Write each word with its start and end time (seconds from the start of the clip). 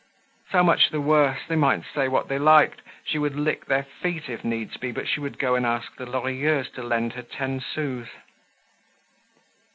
So 0.51 0.63
much 0.63 0.89
the 0.89 0.99
worse! 0.99 1.41
They 1.47 1.55
might 1.55 1.83
say 1.93 2.07
what 2.07 2.27
they 2.27 2.39
liked; 2.39 2.81
she 3.05 3.19
would 3.19 3.35
lick 3.35 3.65
their 3.67 3.83
feet 4.01 4.29
if 4.29 4.43
needs 4.43 4.75
be, 4.77 4.91
but 4.91 5.07
she 5.07 5.19
would 5.19 5.37
go 5.37 5.53
and 5.53 5.63
ask 5.63 5.95
the 5.95 6.07
Lorilleuxs 6.07 6.71
to 6.71 6.81
lend 6.81 7.13
her 7.13 7.21
ten 7.21 7.59
sous. 7.59 8.07